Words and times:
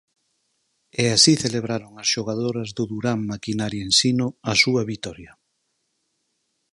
E 1.01 1.03
así 1.15 1.33
celebraron 1.43 1.93
as 2.01 2.07
xogadoras 2.13 2.69
do 2.77 2.83
Durán 2.91 3.19
Maquinaria 3.31 3.83
Ensino 3.89 4.27
a 4.51 4.53
súa 4.61 4.81
vitoria. 4.91 5.31